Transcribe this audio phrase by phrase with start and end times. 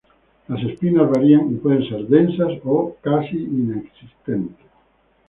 [0.47, 4.65] Las espinas varían y pueden ser densas o casi inexistentes.